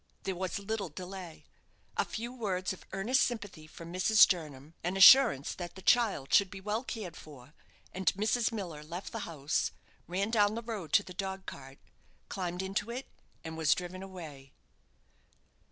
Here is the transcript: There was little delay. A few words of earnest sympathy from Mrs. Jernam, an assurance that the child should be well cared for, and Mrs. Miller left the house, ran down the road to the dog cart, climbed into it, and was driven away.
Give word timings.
There 0.23 0.33
was 0.35 0.57
little 0.57 0.89
delay. 0.89 1.45
A 1.95 2.05
few 2.05 2.33
words 2.33 2.73
of 2.73 2.85
earnest 2.91 3.21
sympathy 3.21 3.67
from 3.67 3.93
Mrs. 3.93 4.27
Jernam, 4.27 4.73
an 4.83 4.97
assurance 4.97 5.53
that 5.53 5.75
the 5.75 5.83
child 5.83 6.33
should 6.33 6.49
be 6.49 6.59
well 6.59 6.83
cared 6.83 7.15
for, 7.15 7.53
and 7.93 8.07
Mrs. 8.15 8.51
Miller 8.51 8.81
left 8.81 9.11
the 9.11 9.19
house, 9.29 9.69
ran 10.07 10.31
down 10.31 10.55
the 10.55 10.63
road 10.63 10.91
to 10.93 11.03
the 11.03 11.13
dog 11.13 11.45
cart, 11.45 11.77
climbed 12.29 12.63
into 12.63 12.89
it, 12.89 13.05
and 13.43 13.55
was 13.55 13.75
driven 13.75 14.01
away. 14.01 14.53